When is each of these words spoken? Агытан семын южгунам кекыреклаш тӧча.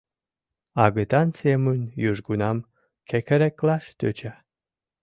Агытан 0.85 1.29
семын 1.39 1.79
южгунам 2.09 2.57
кекыреклаш 3.09 3.85
тӧча. 3.99 4.33